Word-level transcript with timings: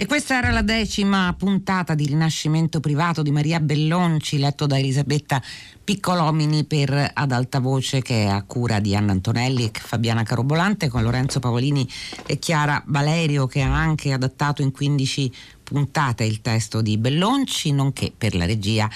E 0.00 0.06
questa 0.06 0.38
era 0.38 0.50
la 0.50 0.62
decima 0.62 1.34
puntata 1.36 1.94
di 1.94 2.06
Rinascimento 2.06 2.80
privato 2.80 3.20
di 3.20 3.30
Maria 3.30 3.60
Bellonci, 3.60 4.38
letto 4.38 4.64
da 4.64 4.78
Elisabetta 4.78 5.42
Piccolomini 5.84 6.64
per 6.64 7.10
Ad 7.12 7.32
alta 7.32 7.60
voce, 7.60 8.00
che 8.00 8.24
è 8.24 8.26
a 8.26 8.42
cura 8.44 8.80
di 8.80 8.96
Anna 8.96 9.12
Antonelli 9.12 9.66
e 9.66 9.70
Fabiana 9.74 10.22
Carobolante, 10.22 10.88
con 10.88 11.02
Lorenzo 11.02 11.38
Pavolini 11.38 11.86
e 12.24 12.38
Chiara 12.38 12.82
Valerio, 12.86 13.46
che 13.46 13.60
ha 13.60 13.76
anche 13.76 14.14
adattato 14.14 14.62
in 14.62 14.70
15 14.70 15.32
puntate 15.62 16.24
il 16.24 16.40
testo 16.40 16.80
di 16.80 16.96
Bellonci, 16.96 17.70
nonché 17.70 18.10
per 18.16 18.34
la 18.34 18.46
regia 18.46 18.88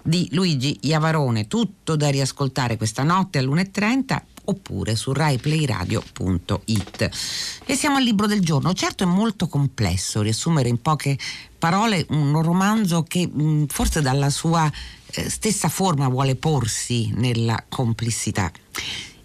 di 0.00 0.28
Luigi 0.30 0.78
Iavarone. 0.82 1.48
Tutto 1.48 1.96
da 1.96 2.08
riascoltare 2.08 2.76
questa 2.76 3.02
notte 3.02 3.38
all'1.30 3.38 4.31
oppure 4.44 4.96
su 4.96 5.12
raiplayradio.it. 5.12 7.10
E 7.64 7.74
siamo 7.76 7.96
al 7.96 8.02
libro 8.02 8.26
del 8.26 8.40
giorno. 8.40 8.72
Certo 8.72 9.04
è 9.04 9.06
molto 9.06 9.46
complesso 9.48 10.22
riassumere 10.22 10.68
in 10.68 10.80
poche 10.80 11.18
parole 11.58 12.06
un 12.10 12.40
romanzo 12.42 13.02
che 13.02 13.26
mh, 13.26 13.66
forse 13.66 14.00
dalla 14.00 14.30
sua 14.30 14.70
eh, 15.14 15.28
stessa 15.30 15.68
forma 15.68 16.08
vuole 16.08 16.34
porsi 16.36 17.12
nella 17.14 17.64
complessità. 17.68 18.50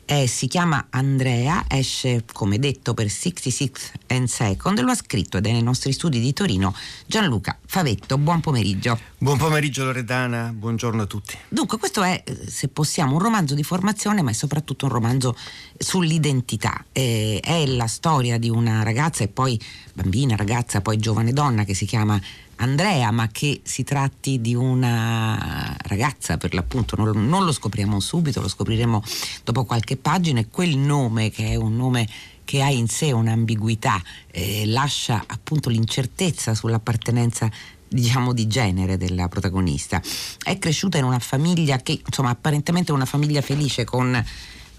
Eh, 0.10 0.26
si 0.26 0.48
chiama 0.48 0.88
Andrea, 0.92 1.66
esce 1.68 2.24
come 2.32 2.60
detto 2.60 2.94
per 2.94 3.10
66 3.10 3.72
and 4.08 4.28
Second, 4.28 4.80
lo 4.80 4.92
ha 4.92 4.96
scritto 4.96 5.36
ed 5.36 5.46
è 5.46 5.52
nei 5.52 5.62
nostri 5.62 5.92
studi 5.92 6.22
di 6.22 6.32
Torino 6.32 6.74
Gianluca 7.06 7.58
Favetto. 7.66 8.18
Buon 8.18 8.40
pomeriggio. 8.40 8.98
Buon 9.18 9.38
pomeriggio 9.38 9.84
Loredana, 9.84 10.54
buongiorno 10.56 11.02
a 11.02 11.06
tutti. 11.08 11.38
Dunque, 11.50 11.78
questo 11.78 12.04
è, 12.04 12.24
eh, 12.24 12.38
se 12.48 12.70
possiamo, 12.70 13.16
un 13.16 13.20
romanzo 13.20 13.54
di 13.54 13.64
formazione, 13.64 14.22
ma 14.22 14.30
è 14.30 14.34
soprattutto 14.34 14.86
un 14.86 14.94
romanzo 14.94 15.36
sull'identità. 15.78 16.86
Eh, 16.94 17.42
è 17.44 17.66
la 17.66 17.88
storia 17.88 18.38
di 18.38 18.50
una 18.50 18.84
ragazza 18.84 19.26
e 19.26 19.28
poi 19.28 19.60
bambina, 19.94 20.38
ragazza, 20.38 20.80
poi 20.80 20.96
giovane 21.00 21.34
donna 21.34 21.66
che 21.66 21.74
si 21.74 21.86
chiama 21.86 22.18
Andrea, 22.58 23.12
ma 23.12 23.28
che 23.28 23.62
si 23.64 23.84
tratti 23.84 24.42
di 24.42 24.56
una 24.56 25.76
ragazza 25.80 26.38
per 26.38 26.54
l'appunto, 26.54 26.96
non, 26.96 27.28
non, 27.28 27.46
lo 27.46 27.52
scopriamo 27.52 28.00
subito, 28.00 28.42
lo 28.42 28.48
scopriremo 28.48 29.04
dopo 29.44 29.66
qualche 29.66 29.98
pagina 29.98 30.40
e 30.40 30.48
quel 30.50 30.78
nome 30.78 31.30
che 31.30 31.48
è 31.48 31.56
un 31.56 31.76
nome 31.76 32.08
che 32.44 32.62
ha 32.62 32.70
in 32.70 32.88
sé 32.88 33.12
un'ambiguità, 33.12 34.02
eh, 34.32 34.64
lascia 34.66 35.24
appunto 35.28 35.70
l'incertezza 35.70 36.56
sull'appartenenza 36.56 37.52
diciamo 37.90 38.34
di 38.34 38.48
genere 38.48 38.98
della 38.98 39.28
protagonista. 39.28 40.02
È 40.42 40.58
cresciuta 40.58 40.98
in 40.98 41.04
una 41.04 41.20
famiglia 41.20 41.78
che 41.78 42.02
insomma 42.06 42.30
apparentemente 42.30 42.92
è 42.92 42.96
una 42.96 43.06
famiglia 43.06 43.42
felice 43.42 43.84
con 43.84 44.24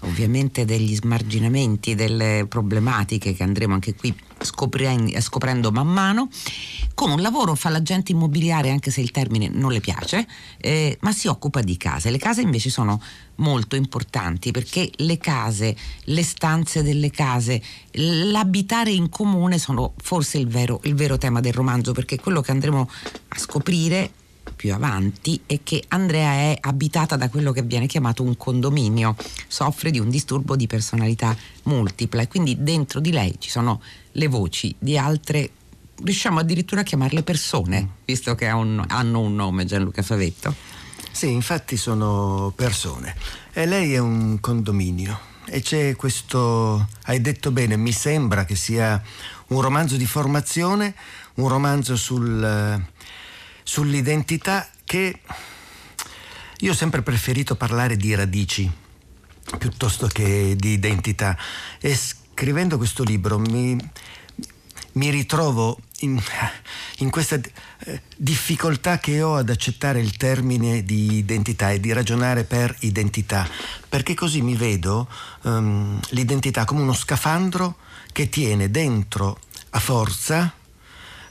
ovviamente 0.01 0.65
degli 0.65 0.95
smarginamenti, 0.95 1.95
delle 1.95 2.45
problematiche 2.47 3.33
che 3.33 3.43
andremo 3.43 3.73
anche 3.73 3.95
qui 3.95 4.15
scoprendo 4.41 5.71
man 5.71 5.87
mano, 5.87 6.29
con 6.93 7.11
un 7.11 7.21
lavoro 7.21 7.55
fa 7.55 7.69
l'agente 7.69 8.11
immobiliare 8.11 8.69
anche 8.69 8.91
se 8.91 9.01
il 9.01 9.11
termine 9.11 9.49
non 9.49 9.71
le 9.71 9.79
piace, 9.81 10.25
eh, 10.57 10.97
ma 11.01 11.11
si 11.11 11.27
occupa 11.27 11.61
di 11.61 11.77
case. 11.77 12.09
Le 12.09 12.17
case 12.17 12.41
invece 12.41 12.69
sono 12.69 13.01
molto 13.35 13.75
importanti 13.75 14.51
perché 14.51 14.89
le 14.97 15.17
case, 15.17 15.75
le 16.05 16.23
stanze 16.23 16.83
delle 16.83 17.09
case, 17.09 17.61
l'abitare 17.91 18.91
in 18.91 19.09
comune 19.09 19.57
sono 19.57 19.93
forse 19.97 20.37
il 20.37 20.47
vero, 20.47 20.79
il 20.83 20.95
vero 20.95 21.17
tema 21.17 21.39
del 21.39 21.53
romanzo 21.53 21.91
perché 21.91 22.19
quello 22.19 22.41
che 22.41 22.51
andremo 22.51 22.89
a 23.29 23.37
scoprire 23.37 24.11
più 24.59 24.73
avanti 24.73 25.39
è 25.45 25.61
che 25.63 25.85
Andrea 25.87 26.31
è 26.31 26.57
abitata 26.59 27.15
da 27.15 27.29
quello 27.29 27.53
che 27.53 27.61
viene 27.61 27.87
chiamato 27.87 28.23
un 28.23 28.35
condominio, 28.35 29.15
soffre 29.47 29.89
di 29.89 29.99
un 29.99 30.09
disturbo 30.09 30.57
di 30.57 30.67
personalità 30.67 31.33
multipla 31.63 32.23
e 32.23 32.27
quindi 32.27 32.61
dentro 32.61 32.99
di 32.99 33.13
lei 33.13 33.35
ci 33.39 33.49
sono 33.49 33.81
le 34.11 34.27
voci 34.27 34.75
di 34.77 34.97
altre, 34.97 35.49
riusciamo 36.03 36.39
addirittura 36.39 36.81
a 36.81 36.83
chiamarle 36.83 37.23
persone, 37.23 37.81
mm. 37.83 37.87
visto 38.03 38.35
che 38.35 38.47
hanno 38.47 39.19
un 39.21 39.33
nome 39.33 39.63
Gianluca 39.63 40.01
Favetto. 40.01 40.53
Sì, 41.09 41.31
infatti 41.31 41.77
sono 41.77 42.51
persone 42.53 43.15
e 43.53 43.65
lei 43.65 43.93
è 43.93 43.99
un 43.99 44.41
condominio 44.41 45.17
e 45.45 45.61
c'è 45.61 45.95
questo, 45.95 46.85
hai 47.03 47.21
detto 47.21 47.51
bene, 47.51 47.77
mi 47.77 47.93
sembra 47.93 48.43
che 48.43 48.57
sia 48.57 49.01
un 49.47 49.61
romanzo 49.61 49.95
di 49.95 50.05
formazione, 50.05 50.93
un 51.35 51.47
romanzo 51.47 51.95
sul 51.95 52.83
sull'identità 53.69 54.67
che 54.83 55.19
io 56.57 56.71
ho 56.71 56.75
sempre 56.75 57.03
preferito 57.03 57.55
parlare 57.55 57.97
di 57.97 58.15
radici 58.15 58.69
piuttosto 59.59 60.07
che 60.07 60.55
di 60.57 60.69
identità. 60.69 61.37
E 61.79 61.95
scrivendo 61.95 62.77
questo 62.77 63.03
libro 63.03 63.37
mi, 63.37 63.77
mi 64.93 65.09
ritrovo 65.11 65.79
in, 65.99 66.19
in 66.97 67.11
questa 67.11 67.35
eh, 67.35 68.01
difficoltà 68.17 68.97
che 68.97 69.21
ho 69.21 69.35
ad 69.35 69.51
accettare 69.51 69.99
il 69.99 70.17
termine 70.17 70.83
di 70.83 71.17
identità 71.17 71.69
e 71.69 71.79
di 71.79 71.93
ragionare 71.93 72.45
per 72.45 72.75
identità, 72.79 73.47
perché 73.87 74.15
così 74.15 74.41
mi 74.41 74.55
vedo 74.55 75.07
um, 75.43 75.99
l'identità 76.09 76.65
come 76.65 76.81
uno 76.81 76.93
scafandro 76.93 77.77
che 78.11 78.29
tiene 78.29 78.71
dentro 78.71 79.39
a 79.69 79.79
forza 79.79 80.51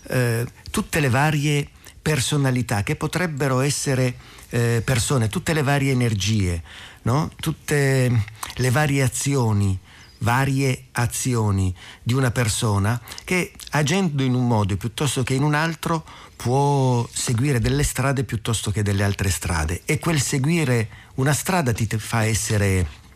eh, 0.04 0.46
tutte 0.70 1.00
le 1.00 1.08
varie 1.08 1.70
personalità 2.00 2.82
che 2.82 2.96
potrebbero 2.96 3.60
essere 3.60 4.14
eh, 4.50 4.82
persone, 4.84 5.28
tutte 5.28 5.52
le 5.52 5.62
varie 5.62 5.92
energie, 5.92 6.62
no? 7.02 7.30
tutte 7.36 8.24
le 8.54 8.70
varie 8.70 9.02
azioni, 9.02 9.78
varie 10.18 10.86
azioni 10.92 11.74
di 12.02 12.14
una 12.14 12.30
persona 12.30 13.00
che 13.24 13.52
agendo 13.70 14.22
in 14.22 14.34
un 14.34 14.46
modo 14.46 14.76
piuttosto 14.76 15.22
che 15.22 15.34
in 15.34 15.42
un 15.42 15.54
altro 15.54 16.04
può 16.34 17.06
seguire 17.12 17.60
delle 17.60 17.82
strade 17.82 18.24
piuttosto 18.24 18.70
che 18.70 18.82
delle 18.82 19.04
altre 19.04 19.30
strade 19.30 19.82
e 19.84 19.98
quel 19.98 20.20
seguire 20.20 20.88
una 21.16 21.32
strada 21.32 21.72
ti 21.72 21.86
fa 21.98 22.24
essere 22.24 23.06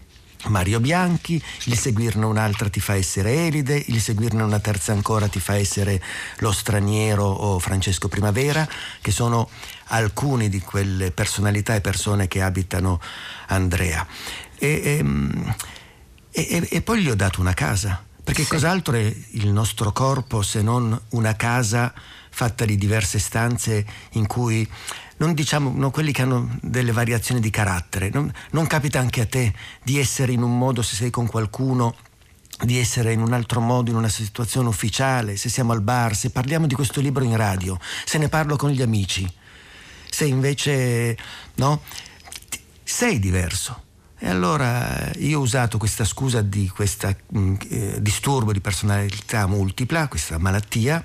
Mario 0.49 0.81
Bianchi, 0.81 1.43
il 1.65 1.79
seguirne 1.79 2.25
un'altra 2.25 2.69
ti 2.69 2.81
fa 2.81 2.95
essere 2.95 3.47
Elide, 3.47 3.83
il 3.87 4.01
seguirne 4.01 4.43
una 4.43 4.59
terza 4.59 4.93
ancora 4.93 5.29
ti 5.29 5.41
fa 5.41 5.57
essere 5.57 6.03
lo 6.39 6.53
straniero 6.53 7.25
o 7.25 7.59
Francesco 7.59 8.09
Primavera, 8.09 8.69
che 9.01 9.11
sono 9.11 9.49
alcune 9.87 10.49
di 10.49 10.61
quelle 10.61 11.11
personalità 11.11 11.75
e 11.75 11.81
persone 11.81 12.29
che 12.29 12.43
abitano 12.43 13.01
Andrea. 13.49 14.07
E, 14.59 14.83
ehm, 14.85 15.55
e, 16.31 16.47
e, 16.49 16.69
e 16.71 16.83
poi 16.83 17.03
gli 17.03 17.11
ho 17.11 17.15
dato 17.15 17.41
una 17.41 17.55
casa, 17.55 18.05
perché 18.23 18.43
sì. 18.43 18.49
cos'altro 18.49 18.95
è 18.95 19.15
il 19.31 19.49
nostro 19.49 19.93
corpo 19.93 20.43
se 20.43 20.63
non 20.63 20.99
una 21.11 21.35
casa 21.35 21.93
fatta 22.31 22.65
di 22.65 22.77
diverse 22.77 23.19
stanze 23.19 23.85
in 24.13 24.27
cui 24.27 24.69
non 25.19 25.35
diciamo 25.35 25.73
no, 25.75 25.91
quelli 25.91 26.13
che 26.13 26.23
hanno 26.23 26.59
delle 26.63 26.93
variazioni 26.93 27.41
di 27.41 27.51
carattere, 27.51 28.11
non, 28.11 28.33
non 28.51 28.67
capita 28.67 28.99
anche 28.99 29.21
a 29.21 29.27
te 29.27 29.53
di 29.83 29.99
essere 29.99 30.33
in 30.33 30.43
un 30.43 30.57
modo 30.57 30.83
se 30.83 30.97
sei 30.97 31.11
con 31.11 31.27
qualcuno 31.27 31.95
di 32.61 32.79
essere 32.79 33.13
in 33.13 33.21
un 33.21 33.33
altro 33.33 33.61
modo 33.61 33.91
in 33.91 33.97
una 33.97 34.09
situazione 34.09 34.69
ufficiale, 34.69 35.37
se 35.37 35.49
siamo 35.49 35.73
al 35.73 35.81
bar, 35.81 36.15
se 36.15 36.31
parliamo 36.31 36.67
di 36.67 36.75
questo 36.75 37.01
libro 37.01 37.25
in 37.25 37.37
radio, 37.37 37.79
se 38.05 38.19
ne 38.19 38.29
parlo 38.29 38.57
con 38.57 38.71
gli 38.71 38.83
amici, 38.83 39.31
se 40.09 40.25
invece 40.25 41.17
no, 41.57 41.83
sei 42.83 43.19
diverso. 43.19 43.91
E 44.25 44.29
allora 44.29 45.11
io 45.17 45.41
ho 45.41 45.43
usato 45.43 45.79
questa 45.79 46.05
scusa 46.05 46.43
di 46.43 46.69
questo 46.69 47.13
mm, 47.37 47.55
eh, 47.69 47.97
disturbo 48.01 48.53
di 48.53 48.61
personalità 48.61 49.49
multipla, 49.49 50.07
questa 50.07 50.39
malattia, 50.39 51.05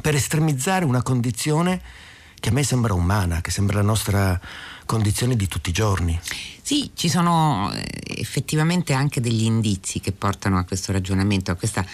per 0.00 0.16
estremizzare 0.16 0.84
una 0.84 1.02
condizione 1.02 1.80
che 2.40 2.48
a 2.48 2.52
me 2.52 2.64
sembra 2.64 2.94
umana, 2.94 3.40
che 3.42 3.52
sembra 3.52 3.76
la 3.76 3.84
nostra 3.84 4.40
condizione 4.86 5.36
di 5.36 5.46
tutti 5.46 5.70
i 5.70 5.72
giorni. 5.72 6.18
Sì, 6.72 6.90
ci 6.94 7.10
sono 7.10 7.70
eh, 7.74 7.84
effettivamente 8.16 8.94
anche 8.94 9.20
degli 9.20 9.42
indizi 9.42 10.00
che 10.00 10.10
portano 10.10 10.56
a 10.56 10.64
questo 10.64 10.90
ragionamento, 10.90 11.50
a 11.50 11.54
questa, 11.54 11.84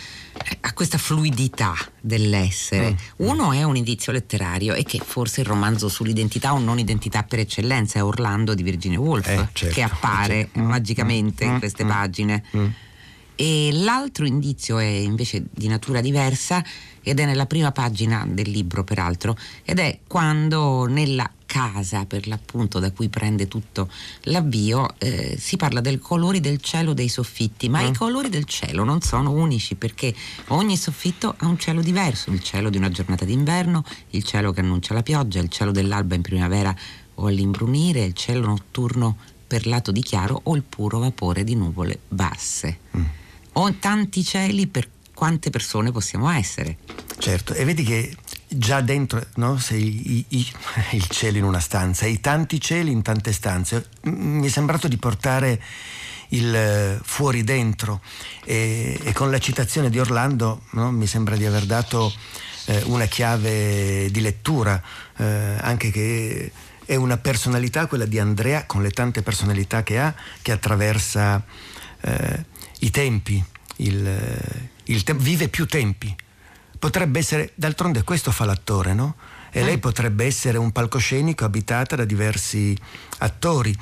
a 0.61 0.73
questa 0.73 0.99
fluidità 0.99 1.75
dell'essere. 2.01 2.93
Mm. 2.93 3.27
Uno 3.27 3.51
è 3.51 3.65
un 3.65 3.75
indizio 3.75 4.13
letterario 4.13 4.75
e 4.75 4.85
che 4.85 5.01
forse 5.05 5.41
il 5.41 5.49
romanzo 5.49 5.89
sull'identità 5.89 6.53
o 6.53 6.61
non 6.61 6.79
identità 6.79 7.25
per 7.25 7.41
eccellenza 7.41 7.99
è 7.99 8.05
Orlando 8.05 8.55
di 8.55 8.63
Virginia 8.63 9.01
Woolf, 9.01 9.27
eh, 9.27 9.49
certo, 9.53 9.75
che 9.75 9.83
appare 9.83 10.35
certo. 10.45 10.61
magicamente 10.61 11.45
mm. 11.45 11.51
in 11.55 11.59
queste 11.59 11.83
mm. 11.83 11.89
pagine. 11.89 12.45
Mm. 12.57 12.67
E 13.35 13.71
l'altro 13.73 14.27
indizio 14.27 14.79
è 14.79 14.85
invece 14.85 15.47
di 15.51 15.67
natura 15.67 16.01
diversa 16.01 16.63
ed 17.03 17.19
è 17.19 17.25
nella 17.25 17.47
prima 17.47 17.73
pagina 17.73 18.25
del 18.29 18.49
libro 18.49 18.85
peraltro 18.85 19.37
ed 19.65 19.81
è 19.81 19.99
quando 20.07 20.87
nella 20.87 21.29
casa 21.49 22.05
per 22.05 22.27
l'appunto 22.27 22.79
da 22.79 22.93
cui 22.93 23.09
prende 23.09 23.49
tutto 23.49 23.89
l'avvio 24.25 24.95
eh, 24.99 25.35
si 25.41 25.57
parla 25.57 25.81
dei 25.81 25.99
colori 25.99 26.41
del 26.41 26.61
cielo 26.61 26.93
dei 26.93 27.09
soffitti 27.09 27.71
ma 27.71 27.81
mm. 27.81 27.87
i 27.87 27.95
colori 27.95 28.29
del 28.29 28.45
cielo 28.45 28.85
non 28.85 29.01
sono 29.01 29.33
unici 29.33 29.75
perché 29.75 30.15
ogni 30.49 30.77
soffitto 30.77 31.35
ha 31.39 31.47
un 31.47 31.59
cielo 31.59 31.81
diverso 31.81 32.31
il 32.31 32.43
cielo 32.43 32.69
di 32.69 32.77
una 32.77 32.91
giornata 32.91 33.25
d'inverno 33.25 33.83
il 34.11 34.23
cielo 34.25 34.53
che 34.53 34.61
annuncia 34.61 34.93
la 34.93 35.03
pioggia 35.03 35.41
il 35.41 35.49
cielo 35.49 35.71
dell'alba 35.71 36.15
in 36.15 36.23
primavera 36.23 36.77
o 37.15 37.27
all'imbrunire 37.27 38.05
il 38.05 38.13
cielo 38.13 38.47
notturno 38.47 39.17
perlato 39.47 39.91
di 39.91 40.03
chiaro 40.03 40.39
o 40.45 40.55
il 40.55 40.63
puro 40.63 40.99
vapore 40.99 41.45
di 41.45 41.55
nuvole 41.55 42.01
basse 42.09 42.79
mm. 42.95 43.05
ho 43.55 43.75
tanti 43.81 44.23
cieli 44.23 44.67
per 44.67 44.87
quante 45.19 45.51
persone 45.51 45.91
possiamo 45.91 46.31
essere. 46.31 46.77
Certo, 47.19 47.53
e 47.53 47.65
vedi 47.65 47.83
che 47.83 48.15
già 48.49 48.81
dentro, 48.81 49.25
no? 49.37 49.59
i, 49.71 50.25
i, 50.29 50.47
il 50.93 51.07
cielo 51.09 51.39
in 51.39 51.45
una 51.45 51.61
stanza, 51.61 52.07
i 52.07 52.21
tanti 52.21 52.61
cieli 52.61 52.91
in 52.91 53.03
tante 53.03 53.33
stanze. 53.33 53.89
Mi 54.03 54.47
è 54.47 54.51
sembrato 54.51 54.89
di 54.89 54.97
portare 54.97 55.63
il 56.31 56.55
eh, 56.55 56.99
fuori 57.03 57.43
dentro 57.45 58.01
e, 58.45 58.99
e 59.03 59.13
con 59.13 59.31
la 59.31 59.39
citazione 59.39 59.89
di 59.89 59.99
Orlando 59.99 60.63
no? 60.73 60.91
mi 60.91 61.07
sembra 61.07 61.37
di 61.37 61.47
aver 61.47 61.65
dato 61.65 62.13
eh, 62.67 62.83
una 62.87 63.07
chiave 63.07 64.11
di 64.11 64.21
lettura, 64.21 64.83
eh, 65.17 65.25
anche 65.61 65.91
che 65.91 66.53
è 66.85 66.95
una 66.95 67.19
personalità, 67.19 67.87
quella 67.87 68.07
di 68.07 68.19
Andrea, 68.19 68.65
con 68.65 68.83
le 68.83 68.91
tante 68.91 69.23
personalità 69.23 69.83
che 69.83 69.99
ha, 69.99 70.15
che 70.41 70.53
attraversa 70.53 71.43
eh, 72.01 72.45
i 72.81 72.91
tempi, 72.91 73.43
il, 73.77 74.07
eh, 74.07 74.71
il 74.85 75.03
te- 75.03 75.15
vive 75.15 75.49
più 75.49 75.67
tempi 75.67 76.15
potrebbe 76.79 77.19
essere, 77.19 77.53
d'altronde 77.55 78.05
questo 78.05 78.31
fa 78.31 78.45
l'attore, 78.45 78.95
no? 78.95 79.17
E 79.51 79.65
lei 79.65 79.77
mm. 79.77 79.81
potrebbe 79.81 80.25
essere 80.25 80.59
un 80.59 80.71
palcoscenico 80.73 81.45
abitata 81.45 81.97
da 81.97 82.05
diversi 82.05 82.77
attori. 83.19 83.75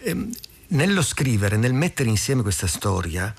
Ehm, 0.00 0.30
nello 0.68 1.02
scrivere, 1.02 1.56
nel 1.56 1.72
mettere 1.72 2.08
insieme 2.08 2.42
questa 2.42 2.66
storia, 2.66 3.32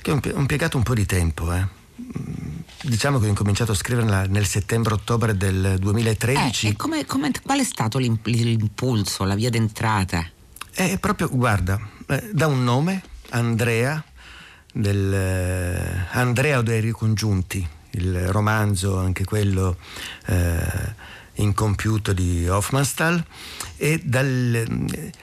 che 0.00 0.10
ho 0.10 0.20
impiegato 0.38 0.76
un 0.76 0.82
po' 0.82 0.94
di 0.94 1.06
tempo, 1.06 1.52
eh. 1.52 1.66
Mm, 2.00 2.58
diciamo 2.82 3.18
che 3.18 3.26
ho 3.26 3.28
incominciato 3.28 3.72
a 3.72 3.74
scriverla 3.74 4.26
nel 4.26 4.46
settembre-ottobre 4.46 5.36
del 5.36 5.76
2013. 5.78 6.68
Eh, 6.68 6.76
come, 6.76 7.04
come, 7.04 7.30
qual 7.42 7.60
è 7.60 7.64
stato 7.64 7.98
l'impulso, 7.98 9.24
la 9.24 9.34
via 9.34 9.50
d'entrata? 9.50 10.28
È 10.70 10.98
proprio, 10.98 11.28
guarda, 11.30 11.80
eh, 12.08 12.30
da 12.32 12.48
un 12.48 12.64
nome, 12.64 13.02
Andrea, 13.30 14.02
del, 14.72 15.14
eh, 15.14 16.06
Andrea 16.10 16.58
o 16.58 16.62
dei 16.62 16.80
ricongiunti, 16.80 17.66
il 17.96 18.28
romanzo, 18.28 18.98
anche 18.98 19.24
quello 19.24 19.76
eh, 20.26 21.12
incompiuto 21.34 22.12
di 22.12 22.48
Hofmannsthal 22.48 23.24
e 23.76 24.00
dal, 24.04 24.64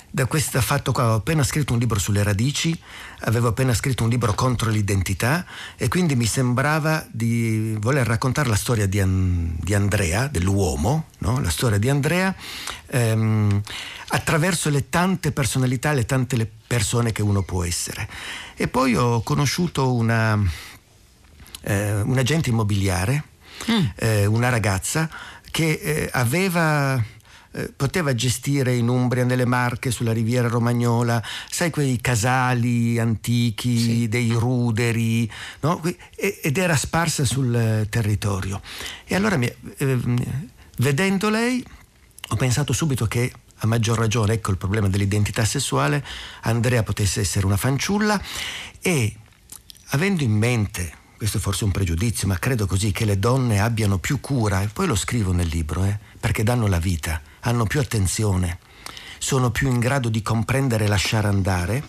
da 0.09 0.25
questo 0.25 0.59
fatto 0.59 0.91
qua 0.91 1.11
ho 1.11 1.15
appena 1.15 1.43
scritto 1.43 1.73
un 1.73 1.79
libro 1.79 1.99
sulle 1.99 2.23
radici, 2.23 2.77
avevo 3.21 3.49
appena 3.49 3.73
scritto 3.73 4.03
un 4.03 4.09
libro 4.09 4.33
contro 4.33 4.69
l'identità 4.69 5.45
e 5.77 5.87
quindi 5.87 6.15
mi 6.15 6.25
sembrava 6.25 7.05
di 7.09 7.75
voler 7.79 8.05
raccontare 8.05 8.49
la 8.49 8.55
storia 8.55 8.87
di, 8.87 8.99
An, 8.99 9.55
di 9.57 9.73
Andrea, 9.73 10.27
dell'uomo, 10.27 11.05
no? 11.19 11.39
la 11.39 11.49
storia 11.49 11.77
di 11.77 11.89
Andrea, 11.89 12.35
ehm, 12.87 13.61
attraverso 14.09 14.69
le 14.69 14.89
tante 14.89 15.31
personalità, 15.31 15.93
le 15.93 16.05
tante 16.05 16.49
persone 16.67 17.13
che 17.13 17.21
uno 17.21 17.41
può 17.43 17.63
essere. 17.63 18.07
E 18.55 18.67
poi 18.67 18.95
ho 18.95 19.21
conosciuto 19.21 19.93
una 19.93 20.39
eh, 21.61 22.01
un 22.01 22.17
agente 22.17 22.49
immobiliare, 22.49 23.23
mm. 23.69 23.85
eh, 23.95 24.25
una 24.25 24.49
ragazza 24.49 25.09
che 25.49 25.71
eh, 25.71 26.09
aveva 26.11 27.03
eh, 27.53 27.69
poteva 27.75 28.15
gestire 28.15 28.75
in 28.75 28.87
Umbria, 28.87 29.25
nelle 29.25 29.45
Marche, 29.45 29.91
sulla 29.91 30.13
riviera 30.13 30.47
romagnola, 30.47 31.21
sai 31.49 31.69
quei 31.69 31.99
casali 31.99 32.97
antichi 32.97 33.77
sì. 33.77 34.07
dei 34.07 34.31
ruderi, 34.31 35.29
no? 35.59 35.81
ed 36.15 36.57
era 36.57 36.77
sparsa 36.77 37.25
sul 37.25 37.87
territorio. 37.89 38.61
E 39.05 39.15
allora 39.15 39.35
mi, 39.35 39.53
eh, 39.77 39.99
vedendo 40.77 41.29
lei 41.29 41.61
ho 42.29 42.35
pensato 42.37 42.71
subito 42.71 43.05
che 43.07 43.29
a 43.63 43.67
maggior 43.67 43.97
ragione, 43.97 44.33
ecco 44.33 44.51
il 44.51 44.57
problema 44.57 44.87
dell'identità 44.87 45.43
sessuale, 45.43 46.03
Andrea 46.43 46.83
potesse 46.83 47.19
essere 47.19 47.45
una 47.45 47.57
fanciulla 47.57 48.19
e 48.81 49.15
avendo 49.89 50.23
in 50.23 50.31
mente 50.31 50.99
questo 51.21 51.37
è 51.37 51.41
forse 51.41 51.65
un 51.65 51.71
pregiudizio, 51.71 52.27
ma 52.27 52.39
credo 52.39 52.65
così 52.65 52.91
che 52.91 53.05
le 53.05 53.19
donne 53.19 53.59
abbiano 53.59 53.99
più 53.99 54.19
cura, 54.19 54.63
e 54.63 54.69
poi 54.69 54.87
lo 54.87 54.95
scrivo 54.95 55.31
nel 55.31 55.45
libro, 55.45 55.83
eh, 55.83 55.99
perché 56.19 56.41
danno 56.41 56.65
la 56.65 56.79
vita, 56.79 57.21
hanno 57.41 57.67
più 57.67 57.79
attenzione, 57.79 58.57
sono 59.19 59.51
più 59.51 59.69
in 59.69 59.77
grado 59.77 60.09
di 60.09 60.23
comprendere 60.23 60.85
e 60.85 60.87
lasciare 60.87 61.27
andare, 61.27 61.83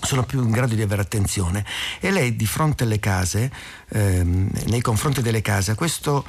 sono 0.00 0.24
più 0.24 0.42
in 0.42 0.50
grado 0.50 0.74
di 0.74 0.80
avere 0.80 1.02
attenzione. 1.02 1.62
E 2.00 2.10
lei 2.10 2.36
di 2.36 2.46
fronte 2.46 2.84
alle 2.84 2.98
case, 3.00 3.52
ehm, 3.90 4.50
nei 4.68 4.80
confronti 4.80 5.20
delle 5.20 5.42
case, 5.42 5.72
ha 5.72 5.74
questo 5.74 6.24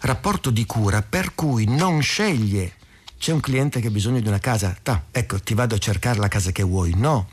rapporto 0.00 0.50
di 0.50 0.66
cura 0.66 1.02
per 1.02 1.36
cui 1.36 1.66
non 1.66 2.02
sceglie 2.02 2.74
c'è 3.16 3.30
un 3.30 3.38
cliente 3.38 3.78
che 3.78 3.86
ha 3.86 3.92
bisogno 3.92 4.18
di 4.18 4.26
una 4.26 4.40
casa, 4.40 4.76
ta, 4.82 5.04
ecco 5.12 5.38
ti 5.38 5.54
vado 5.54 5.76
a 5.76 5.78
cercare 5.78 6.18
la 6.18 6.26
casa 6.26 6.50
che 6.50 6.64
vuoi. 6.64 6.94
No, 6.96 7.28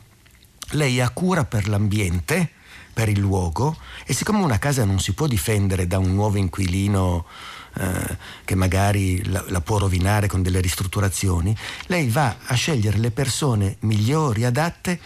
lei 0.74 1.00
ha 1.00 1.10
cura 1.10 1.44
per 1.44 1.66
l'ambiente, 1.66 2.52
per 2.94 3.08
il 3.08 3.18
luogo 3.18 3.76
e 4.06 4.14
siccome 4.14 4.38
una 4.38 4.58
casa 4.58 4.84
non 4.84 5.00
si 5.00 5.12
può 5.12 5.26
difendere 5.26 5.86
da 5.86 5.98
un 5.98 6.14
nuovo 6.14 6.38
inquilino 6.38 7.26
eh, 7.74 8.16
che 8.44 8.54
magari 8.54 9.24
la, 9.26 9.44
la, 9.48 9.60
può 9.60 9.78
rovinare 9.78 10.28
con 10.28 10.42
delle 10.42 10.60
ristrutturazioni, 10.60 11.54
lei 11.86 12.08
va 12.08 12.36
a 12.46 12.54
scegliere 12.54 12.98
le 12.98 13.10
persone 13.10 13.76
migliori, 13.80 14.44
adatte 14.44 14.98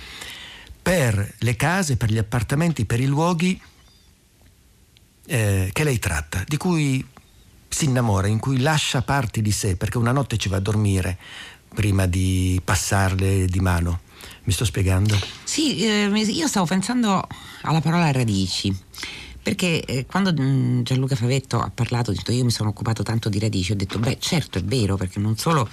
per 0.81 1.35
le 1.39 1.57
case, 1.57 1.97
per 1.97 2.11
gli 2.11 2.19
appartamenti, 2.19 2.85
per 2.85 3.01
i 3.01 3.07
luoghi 3.07 3.61
eh, 5.27 5.71
che 5.73 5.85
lei 5.85 5.99
tratta, 5.99 6.45
di 6.47 6.57
cui 6.57 7.07
si 7.69 7.85
innamora, 7.85 8.27
in 8.27 8.39
cui 8.39 8.61
lascia 8.61 9.03
parti 9.03 9.43
di 9.43 9.53
sé, 9.53 9.77
perché 9.77 9.99
una 9.99 10.13
notte 10.13 10.37
ci 10.37 10.49
va 10.49 10.57
a 10.57 10.61
dormire 10.61 11.19
prima 11.75 12.07
di 12.07 12.61
passarle 12.65 13.47
di 13.47 13.61
mano. 13.61 14.01
Mi 14.45 14.53
sto 14.53 14.65
spiegando? 14.65 15.19
Sì, 15.45 15.85
eh, 15.85 16.07
io 16.07 16.47
stavo 16.47 16.67
pensando 16.67 17.27
alla 17.63 17.81
parola 17.81 18.11
radici. 18.11 18.75
Perché 19.43 19.83
eh, 19.85 20.07
quando 20.07 20.33
mm, 20.33 20.83
Gianluca 20.83 21.17
Favetto 21.17 21.61
ha 21.61 21.71
parlato, 21.73 22.13
detto, 22.13 22.33
io 22.33 22.45
mi 22.45 22.51
sono 22.51 22.69
occupato 22.71 23.03
tanto 23.03 23.29
di 23.29 23.39
radici, 23.39 23.73
ho 23.73 23.77
detto, 23.77 23.99
beh 23.99 24.19
certo 24.21 24.59
è 24.59 24.63
vero, 24.63 24.97
perché 24.97 25.19
non 25.19 25.37
solo 25.37 25.69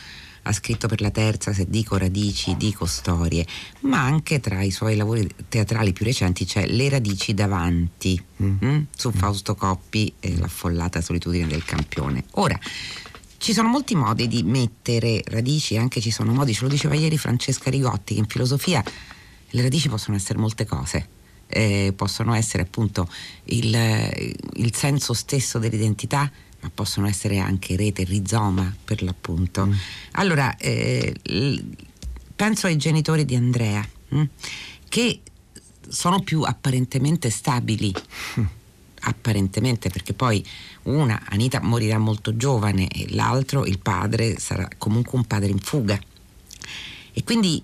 ha 0.48 0.52
scritto 0.54 0.88
per 0.88 1.02
la 1.02 1.10
terza, 1.10 1.54
se 1.54 1.66
dico 1.68 1.98
radici, 1.98 2.56
dico 2.56 2.86
storie, 2.86 3.46
ma 3.82 4.02
anche 4.02 4.40
tra 4.40 4.62
i 4.62 4.72
suoi 4.72 4.96
lavori 4.96 5.28
teatrali 5.50 5.92
più 5.92 6.06
recenti 6.06 6.46
c'è 6.46 6.68
Le 6.68 6.88
radici 6.90 7.34
davanti, 7.34 8.24
mm. 8.42 8.58
Mm, 8.64 8.82
su 8.96 9.12
Fausto 9.12 9.56
Coppi 9.56 10.14
e 10.20 10.38
l'affollata 10.38 11.02
solitudine 11.02 11.48
del 11.48 11.66
campione. 11.66 12.24
Ora, 12.32 12.60
ci 13.46 13.54
sono 13.54 13.68
molti 13.68 13.94
modi 13.94 14.28
di 14.28 14.42
mettere 14.42 15.22
radici, 15.28 15.78
anche 15.78 16.02
ci 16.02 16.10
sono 16.10 16.34
modi, 16.34 16.52
ce 16.52 16.64
lo 16.64 16.68
diceva 16.68 16.96
ieri 16.96 17.16
Francesca 17.16 17.70
Rigotti, 17.70 18.16
che 18.16 18.20
in 18.20 18.26
filosofia 18.26 18.84
le 19.52 19.62
radici 19.62 19.88
possono 19.88 20.18
essere 20.18 20.40
molte 20.40 20.66
cose. 20.66 21.08
Eh, 21.46 21.94
possono 21.96 22.34
essere 22.34 22.64
appunto 22.64 23.08
il, 23.44 23.72
il, 24.56 24.74
senso 24.74 25.14
stesso 25.14 25.60
dell'identità, 25.60 26.28
ma 26.62 26.72
possono 26.74 27.06
essere 27.06 27.38
anche 27.38 27.76
rete, 27.76 28.04
rizoma 28.04 28.76
per 28.84 29.04
l'appunto. 29.04 29.68
Mm. 29.68 29.74
Allora, 30.14 30.58
eh, 30.58 31.14
penso 32.36 32.66
ai 32.66 32.78
genitori 32.78 33.26
di 33.26 33.36
Andrea, 33.36 33.88
mh, 34.08 34.18
hm, 34.18 34.28
che 34.90 35.22
sono 35.88 36.22
più 36.22 36.42
apparentemente 36.42 37.30
stabili. 37.30 37.94
Apparentemente, 39.08 39.90
perché 39.90 40.14
poi 40.14 40.44
una, 40.84 41.22
Anita, 41.30 41.62
morirà 41.62 42.00
molto 42.00 42.36
giovane 42.36 42.88
e 42.88 43.08
l'altro, 43.10 43.66
il 43.66 43.80
padre, 43.80 44.40
sarà 44.40 44.68
comunque 44.78 45.18
un 45.18 45.26
padre 45.26 45.50
in 45.50 45.60
fuga. 45.60 46.00
E 47.14 47.24
quindi 47.24 47.62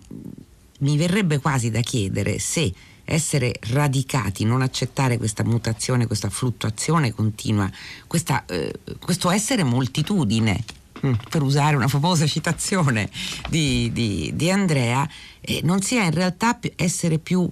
mi 0.80 0.98
verrebbe 0.98 1.40
quasi 1.40 1.72
da 1.72 1.82
chiedere 1.82 2.38
se 2.40 2.72
essere 3.04 3.54
radicati, 3.72 4.46
non 4.46 4.62
accettare 4.62 5.18
questa 5.18 5.44
mutazione, 5.44 6.08
questa 6.08 6.30
fluttuazione 6.30 7.12
continua, 7.12 7.70
questa, 8.08 8.46
eh, 8.46 8.72
questo 9.00 9.32
essere 9.32 9.64
moltitudine, 9.64 10.64
mm. 11.06 11.14
per 11.30 11.42
usare 11.42 11.76
una 11.76 11.88
famosa 11.88 12.26
citazione 12.28 13.10
di, 13.50 13.92
di, 13.92 14.32
di 14.36 14.52
Andrea, 14.52 15.08
eh, 15.42 15.62
non 15.64 15.82
sia 15.82 16.04
in 16.04 16.12
realtà 16.12 16.60
essere 16.76 17.18
più 17.18 17.52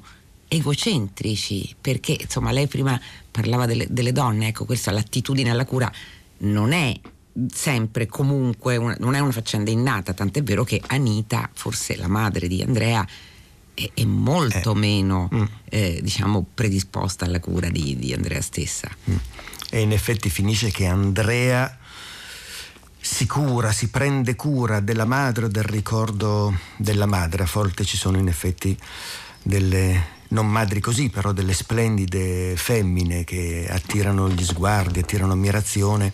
egocentrici, 0.50 1.76
perché 1.80 2.18
insomma 2.20 2.52
lei 2.52 2.68
prima 2.68 3.00
parlava 3.32 3.66
delle, 3.66 3.88
delle 3.90 4.12
donne, 4.12 4.48
ecco 4.48 4.66
questa 4.66 4.92
l'attitudine 4.92 5.52
alla 5.52 5.66
cura 5.66 5.90
non 6.40 6.74
è 6.74 7.00
sempre 7.52 8.08
comunque 8.08 8.76
una, 8.76 8.96
non 9.00 9.14
è 9.14 9.20
una 9.20 9.32
faccenda 9.32 9.72
innata, 9.72 10.14
tant'è 10.14 10.44
vero 10.44 10.64
che 10.64 10.82
Anita, 10.88 11.50
forse 11.54 11.96
la 11.96 12.08
madre 12.08 12.48
di 12.48 12.62
Andrea, 12.62 13.06
è, 13.74 13.90
è 13.94 14.04
molto 14.04 14.74
eh. 14.74 14.78
meno 14.78 15.30
mm. 15.34 15.44
eh, 15.70 16.00
diciamo 16.02 16.46
predisposta 16.54 17.26
alla 17.26 17.40
cura 17.40 17.70
di, 17.70 17.96
di 17.96 18.12
Andrea 18.12 18.42
stessa. 18.42 18.90
Mm. 19.10 19.16
E 19.70 19.82
in 19.82 19.92
effetti 19.92 20.30
finisce 20.30 20.72
che 20.72 20.88
Andrea 20.88 21.78
si 23.00 23.28
cura, 23.28 23.72
si 23.72 23.90
prende 23.90 24.36
cura 24.36 24.80
della 24.80 25.06
madre 25.06 25.46
o 25.46 25.48
del 25.48 25.64
ricordo 25.64 26.58
della 26.76 27.06
madre. 27.06 27.44
A 27.44 27.50
volte 27.52 27.86
ci 27.86 27.96
sono 27.96 28.18
in 28.18 28.28
effetti 28.28 28.76
delle 29.44 30.18
non 30.30 30.48
madri 30.48 30.80
così, 30.80 31.10
però 31.10 31.32
delle 31.32 31.54
splendide 31.54 32.56
femmine 32.56 33.24
che 33.24 33.68
attirano 33.70 34.30
gli 34.30 34.44
sguardi, 34.44 35.00
attirano 35.00 35.34
ammirazione 35.34 36.14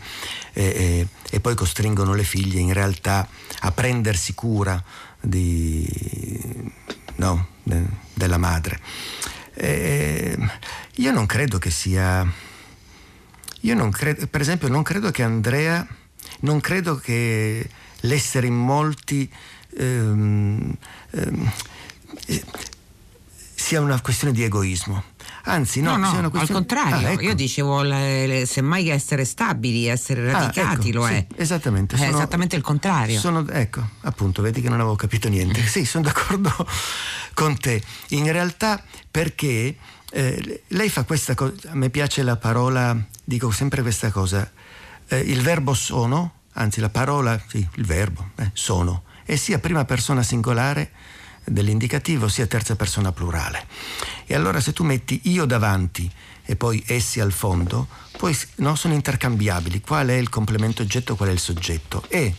e, 0.53 0.63
e, 0.63 1.07
e 1.29 1.39
poi 1.39 1.55
costringono 1.55 2.13
le 2.13 2.23
figlie 2.23 2.59
in 2.59 2.73
realtà 2.73 3.27
a 3.59 3.71
prendersi 3.71 4.33
cura 4.33 4.81
di, 5.19 5.87
no, 7.15 7.47
de, 7.63 7.83
della 8.13 8.37
madre. 8.37 8.79
E 9.53 10.37
io 10.95 11.11
non 11.11 11.25
credo 11.25 11.57
che 11.57 11.69
sia... 11.69 12.53
Io 13.61 13.73
non 13.73 13.89
credo, 13.89 14.27
per 14.27 14.41
esempio, 14.41 14.67
non 14.67 14.83
credo 14.83 15.09
che 15.09 15.23
Andrea 15.23 15.85
non 16.41 16.59
credo 16.59 16.95
che 16.95 17.67
l'essere 18.01 18.47
in 18.47 18.55
molti 18.55 19.29
ehm, 19.77 20.75
ehm, 21.11 21.51
eh, 22.27 22.43
sia 23.65 23.81
una 23.81 23.99
questione 23.99 24.31
di 24.31 24.43
egoismo. 24.43 25.03
Anzi, 25.45 25.81
no, 25.81 25.97
no, 25.97 26.21
no 26.21 26.29
questione... 26.29 26.41
al 26.41 26.49
contrario, 26.49 27.07
ah, 27.07 27.11
ecco. 27.13 27.21
io 27.23 27.33
dicevo 27.33 27.81
le, 27.81 28.27
le, 28.27 28.45
semmai 28.45 28.89
essere 28.89 29.25
stabili, 29.25 29.87
essere 29.87 30.31
radicati, 30.31 30.59
ah, 30.59 30.89
ecco, 30.91 30.99
lo 30.99 31.05
sì, 31.07 31.13
è. 31.13 31.25
Esattamente. 31.35 31.97
Sono, 31.97 32.09
è 32.11 32.13
esattamente 32.13 32.55
il 32.55 32.61
contrario. 32.61 33.19
Sono, 33.19 33.47
ecco, 33.49 33.81
appunto, 34.01 34.43
vedi 34.43 34.61
che 34.61 34.69
non 34.69 34.79
avevo 34.79 34.95
capito 34.95 35.29
niente. 35.29 35.65
sì, 35.65 35.83
sono 35.83 36.03
d'accordo 36.03 36.53
con 37.33 37.57
te. 37.57 37.81
In 38.09 38.31
realtà, 38.31 38.83
perché 39.09 39.75
eh, 40.11 40.63
lei 40.67 40.89
fa 40.89 41.03
questa 41.03 41.33
cosa, 41.33 41.71
a 41.71 41.75
me 41.75 41.89
piace 41.89 42.21
la 42.21 42.35
parola, 42.35 42.95
dico 43.23 43.49
sempre 43.49 43.81
questa 43.81 44.11
cosa, 44.11 44.47
eh, 45.07 45.17
il 45.17 45.41
verbo 45.41 45.73
sono, 45.73 46.33
anzi 46.53 46.81
la 46.81 46.89
parola, 46.89 47.41
sì, 47.47 47.67
il 47.77 47.85
verbo, 47.85 48.29
eh, 48.35 48.51
sono, 48.53 49.05
e 49.25 49.37
sia 49.37 49.57
prima 49.57 49.85
persona 49.85 50.21
singolare 50.21 50.91
dell'indicativo 51.45 52.27
sia 52.27 52.47
terza 52.47 52.75
persona 52.75 53.11
plurale. 53.11 53.67
E 54.25 54.35
allora 54.35 54.59
se 54.59 54.73
tu 54.73 54.83
metti 54.83 55.21
io 55.23 55.45
davanti 55.45 56.11
e 56.43 56.55
poi 56.55 56.83
essi 56.87 57.19
al 57.19 57.31
fondo, 57.31 57.87
poi 58.17 58.37
no, 58.55 58.75
sono 58.75 58.93
intercambiabili. 58.93 59.81
Qual 59.81 60.07
è 60.07 60.13
il 60.13 60.29
complemento 60.29 60.81
oggetto, 60.81 61.15
qual 61.15 61.29
è 61.29 61.31
il 61.31 61.39
soggetto? 61.39 62.03
E 62.09 62.35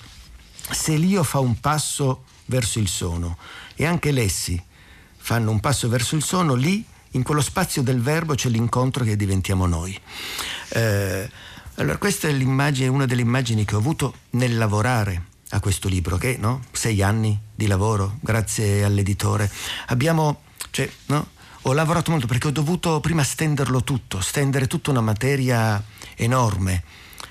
se 0.70 0.96
l'io 0.96 1.22
fa 1.22 1.38
un 1.38 1.58
passo 1.60 2.25
verso 2.46 2.78
il 2.78 2.88
sono 2.88 3.36
e 3.75 3.84
anche 3.84 4.10
l'essi 4.10 4.62
fanno 5.16 5.50
un 5.50 5.60
passo 5.60 5.88
verso 5.88 6.14
il 6.14 6.22
sono, 6.22 6.54
lì 6.54 6.84
in 7.12 7.22
quello 7.22 7.40
spazio 7.40 7.82
del 7.82 8.00
verbo 8.00 8.34
c'è 8.34 8.48
l'incontro 8.48 9.04
che 9.04 9.16
diventiamo 9.16 9.66
noi. 9.66 9.98
Eh, 10.68 11.30
allora, 11.76 11.96
questa 11.98 12.28
è 12.28 12.32
l'immagine, 12.32 12.88
una 12.88 13.06
delle 13.06 13.22
immagini 13.22 13.64
che 13.64 13.75
ho 13.75 13.78
avuto 13.78 14.14
nel 14.30 14.56
lavorare 14.56 15.34
a 15.50 15.61
questo 15.61 15.88
libro, 15.88 16.17
che 16.17 16.37
no? 16.38 16.62
sei 16.73 17.03
anni 17.03 17.38
di 17.55 17.67
lavoro, 17.67 18.19
grazie 18.21 18.85
all'editore. 18.85 19.50
Abbiamo, 19.87 20.43
cioè, 20.71 20.91
no? 21.07 21.29
ho 21.62 21.73
lavorato 21.73 22.11
molto 22.11 22.26
perché 22.26 22.49
ho 22.49 22.53
dovuto 22.53 23.00
prima 23.00 23.23
stenderlo 23.23 23.83
tutto, 23.83 24.21
stendere 24.21 24.67
tutta 24.67 24.91
una 24.91 25.00
materia 25.00 25.83
enorme 26.17 26.83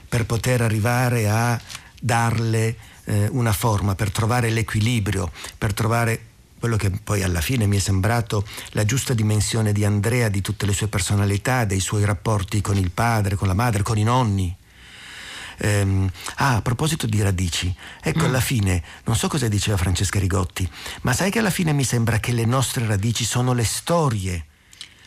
per 0.07 0.25
poter 0.25 0.61
arrivare 0.61 1.29
a 1.29 1.59
darle 1.99 2.77
eh, 3.05 3.27
una 3.31 3.53
forma, 3.53 3.95
per 3.95 4.11
trovare 4.11 4.49
l'equilibrio, 4.49 5.31
per 5.57 5.73
trovare 5.73 6.33
quello 6.57 6.77
che 6.77 6.89
poi 6.89 7.21
alla 7.21 7.41
fine 7.41 7.67
mi 7.67 7.77
è 7.77 7.79
sembrato 7.79 8.45
la 8.69 8.85
giusta 8.85 9.13
dimensione 9.13 9.71
di 9.71 9.85
Andrea, 9.85 10.29
di 10.29 10.41
tutte 10.41 10.65
le 10.65 10.73
sue 10.73 10.87
personalità, 10.87 11.65
dei 11.65 11.79
suoi 11.79 12.05
rapporti 12.05 12.61
con 12.61 12.77
il 12.77 12.91
padre, 12.91 13.35
con 13.35 13.47
la 13.47 13.53
madre, 13.53 13.83
con 13.83 13.97
i 13.97 14.03
nonni, 14.03 14.55
Ehm, 15.57 16.09
ah, 16.37 16.55
a 16.55 16.61
proposito 16.61 17.05
di 17.05 17.21
radici, 17.21 17.73
ecco 18.01 18.23
mm. 18.23 18.25
alla 18.25 18.39
fine, 18.39 18.83
non 19.05 19.15
so 19.15 19.27
cosa 19.27 19.47
diceva 19.47 19.77
Francesca 19.77 20.19
Rigotti, 20.19 20.69
ma 21.01 21.13
sai 21.13 21.31
che 21.31 21.39
alla 21.39 21.49
fine 21.49 21.73
mi 21.73 21.83
sembra 21.83 22.19
che 22.19 22.31
le 22.31 22.45
nostre 22.45 22.85
radici 22.85 23.23
sono 23.25 23.53
le 23.53 23.65
storie 23.65 24.45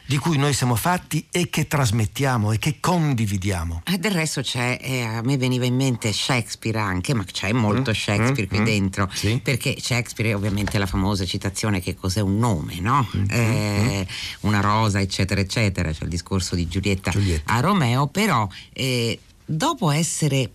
di 0.09 0.17
cui 0.17 0.39
noi 0.39 0.55
siamo 0.55 0.75
fatti 0.75 1.27
e 1.31 1.51
che 1.51 1.67
trasmettiamo 1.67 2.53
e 2.53 2.59
che 2.59 2.79
condividiamo. 2.81 3.83
E 3.85 3.99
del 3.99 4.13
resto 4.13 4.41
c'è, 4.41 4.79
eh, 4.81 5.03
a 5.03 5.21
me 5.21 5.37
veniva 5.37 5.67
in 5.67 5.75
mente 5.75 6.15
Shakespeare 6.15 6.79
anche, 6.79 7.13
ma 7.13 7.25
c'è 7.25 7.53
molto 7.53 7.91
mm, 7.91 7.95
Shakespeare 7.95 8.45
mm, 8.45 8.49
qui 8.49 8.61
mm, 8.61 8.65
dentro, 8.65 9.11
sì. 9.13 9.39
perché 9.43 9.77
Shakespeare 9.79 10.31
è 10.31 10.35
ovviamente 10.35 10.79
la 10.79 10.87
famosa 10.87 11.27
citazione 11.27 11.83
che 11.83 11.95
cos'è 11.95 12.21
un 12.21 12.39
nome, 12.39 12.81
no? 12.81 13.07
Mm, 13.15 13.25
eh, 13.29 14.07
una 14.41 14.61
rosa, 14.61 14.99
eccetera, 14.99 15.43
eccetera, 15.43 15.93
c'è 15.93 16.05
il 16.05 16.09
discorso 16.09 16.55
di 16.55 16.67
Giulietta, 16.67 17.11
Giulietta. 17.11 17.53
a 17.53 17.61
Romeo, 17.61 18.07
però 18.07 18.49
eh, 18.73 19.19
dopo 19.49 19.91
essere 19.91 20.51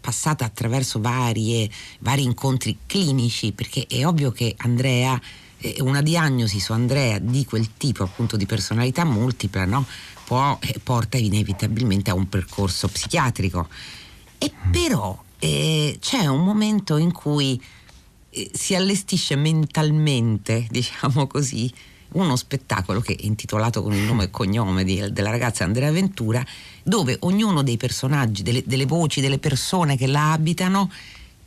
passata 0.00 0.44
attraverso 0.44 1.00
varie, 1.00 1.68
vari 1.98 2.22
incontri 2.22 2.78
clinici, 2.86 3.52
perché 3.52 3.86
è 3.86 4.06
ovvio 4.06 4.30
che 4.30 4.54
Andrea, 4.58 5.20
eh, 5.58 5.76
una 5.80 6.00
diagnosi 6.00 6.60
su 6.60 6.72
Andrea 6.72 7.18
di 7.18 7.44
quel 7.44 7.76
tipo 7.76 8.04
appunto 8.04 8.36
di 8.36 8.46
personalità 8.46 9.04
multipla, 9.04 9.64
no? 9.64 9.84
Può, 10.24 10.58
eh, 10.62 10.80
porta 10.82 11.18
inevitabilmente 11.18 12.10
a 12.10 12.14
un 12.14 12.28
percorso 12.28 12.88
psichiatrico. 12.88 13.68
E 14.38 14.52
mm. 14.54 14.70
però 14.70 15.22
eh, 15.38 15.98
c'è 16.00 16.26
un 16.26 16.42
momento 16.42 16.96
in 16.96 17.12
cui 17.12 17.60
eh, 18.30 18.50
si 18.52 18.74
allestisce 18.74 19.36
mentalmente, 19.36 20.66
diciamo 20.70 21.26
così, 21.26 21.72
uno 22.12 22.36
spettacolo 22.36 23.00
che 23.00 23.14
è 23.14 23.24
intitolato 23.24 23.82
con 23.82 23.92
il 23.92 24.02
nome 24.02 24.24
e 24.24 24.30
cognome 24.30 24.84
di, 24.84 25.12
della 25.12 25.30
ragazza 25.30 25.64
Andrea 25.64 25.90
Ventura, 25.90 26.44
dove 26.82 27.16
ognuno 27.20 27.62
dei 27.62 27.76
personaggi, 27.76 28.42
delle, 28.42 28.62
delle 28.66 28.86
voci, 28.86 29.20
delle 29.20 29.38
persone 29.38 29.96
che 29.96 30.06
la 30.06 30.32
abitano 30.32 30.90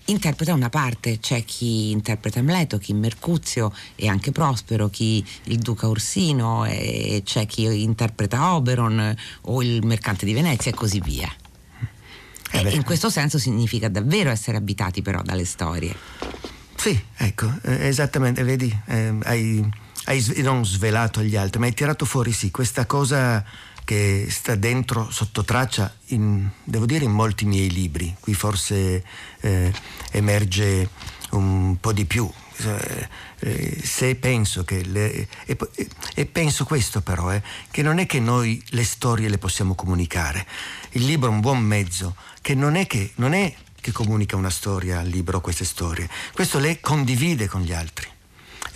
interpreta 0.06 0.54
una 0.54 0.70
parte, 0.70 1.20
c'è 1.20 1.46
chi 1.46 1.92
interpreta 1.92 2.40
Amleto, 2.40 2.78
chi 2.78 2.94
Mercuzio 2.94 3.72
e 3.96 4.08
anche 4.08 4.32
Prospero, 4.32 4.90
chi 4.90 5.24
il 5.44 5.60
Duca 5.60 5.88
Orsino, 5.88 6.66
e 6.66 7.22
c'è 7.24 7.46
chi 7.46 7.84
interpreta 7.84 8.56
Oberon 8.56 9.16
o 9.42 9.62
il 9.62 9.86
mercante 9.86 10.26
di 10.26 10.34
Venezia 10.34 10.72
e 10.72 10.74
così 10.74 11.00
via. 11.00 11.32
Eh 12.52 12.74
in 12.74 12.84
questo 12.84 13.12
senso 13.12 13.38
significa 13.38 13.90
davvero 13.90 14.32
essere 14.32 14.58
abitati 14.58 15.04
però 15.04 15.22
dalle 15.22 15.46
storie. 15.46 15.96
Sì, 16.76 17.00
ecco, 17.18 17.52
eh, 17.64 17.88
esattamente, 17.88 18.42
vedi, 18.44 18.76
eh, 18.88 19.14
hai 19.24 19.70
hai 20.10 20.26
non 20.38 20.66
svelato 20.66 21.20
agli 21.20 21.36
altri, 21.36 21.60
ma 21.60 21.68
hai 21.68 21.74
tirato 21.74 22.04
fuori 22.04 22.32
sì 22.32 22.50
questa 22.50 22.88
cosa 22.88 23.46
che 23.86 24.28
sta 24.30 24.56
dentro 24.56 25.10
sotto 25.12 25.44
traccia, 25.44 25.92
in, 26.08 26.48
devo 26.64 26.86
dire, 26.86 27.06
in 27.06 27.12
molti 27.12 27.46
miei 27.46 27.70
libri. 27.70 28.16
Qui 28.20 28.34
forse 28.34 29.04
eh, 29.40 29.74
emerge 30.12 30.90
un 31.32 31.78
po' 31.80 31.94
di 31.94 32.06
più. 32.06 32.30
Eh, 33.42 33.80
se 33.84 34.16
penso 34.16 34.64
che 34.64 34.84
le, 34.84 35.28
e, 35.46 35.58
e, 36.16 36.26
penso 36.26 36.66
questo 36.66 37.00
però 37.00 37.32
eh, 37.32 37.42
che 37.72 37.82
non 37.82 38.00
è 38.00 38.06
che 38.06 38.20
noi 38.20 38.62
le 38.72 38.84
storie 38.84 39.30
le 39.30 39.38
possiamo 39.38 39.76
comunicare 39.76 40.46
il 40.90 41.06
libro 41.06 41.30
è 41.30 41.32
un 41.32 41.40
buon 41.40 41.60
mezzo 41.60 42.18
che 42.42 42.56
non 42.56 42.76
è 42.76 42.86
che, 42.86 43.14
non 43.16 43.32
è 43.32 43.56
che 43.80 43.94
comunica 43.94 44.36
una 44.36 44.50
storia 44.50 45.00
al 45.00 45.08
libro 45.08 45.40
queste 45.40 45.64
storie 45.64 46.10
questo 46.34 46.60
le 46.60 46.82
condivide 46.82 47.48
con 47.48 47.62
gli 47.62 47.72
altri 47.72 48.10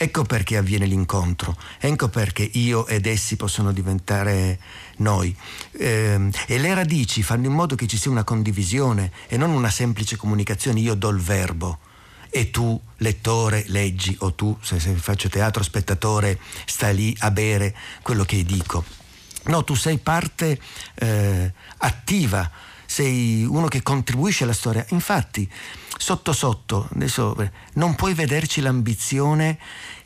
Ecco 0.04 0.24
perché 0.24 0.58
avviene 0.58 0.86
l'incontro, 0.86 1.56
ecco 1.80 2.10
perché 2.10 2.44
io 2.44 2.88
ed 2.88 3.06
essi 3.06 3.38
possono 3.38 3.72
diventare 3.72 4.60
noi. 4.98 5.34
Eh, 5.72 6.30
e 6.46 6.58
le 6.58 6.74
radici 6.74 7.24
fanno 7.24 7.46
in 7.46 7.54
modo 7.54 7.76
che 7.76 7.88
ci 7.88 7.96
sia 7.96 8.12
una 8.12 8.26
condivisione 8.26 9.14
e 9.30 9.38
non 9.38 9.52
una 9.52 9.70
semplice 9.70 10.18
comunicazione, 10.18 10.82
io 10.82 10.96
do 10.96 11.08
il 11.08 11.22
verbo 11.22 11.80
e 12.30 12.52
tu, 12.52 12.78
lettore, 12.98 13.64
leggi, 13.68 14.14
o 14.20 14.34
tu, 14.34 14.58
se, 14.60 14.78
se 14.78 14.94
faccio 14.96 15.30
teatro, 15.30 15.64
spettatore, 15.64 16.38
stai 16.66 16.96
lì 16.96 17.16
a 17.20 17.32
bere 17.32 17.74
quello 18.02 18.26
che 18.26 18.44
dico. 18.44 18.84
No, 19.46 19.64
tu 19.64 19.74
sei 19.74 20.00
parte 20.00 20.60
eh, 20.96 21.54
attiva, 21.78 22.52
sei 22.86 23.46
uno 23.46 23.70
che 23.70 23.82
contribuisce 23.82 24.44
alla 24.44 24.52
storia. 24.52 24.86
Infatti, 24.90 25.50
sotto 25.98 26.34
sotto, 26.34 26.90
adesso 26.94 27.36
non 27.74 27.96
puoi 27.96 28.14
vederci 28.14 28.62
l'ambizione 28.62 29.58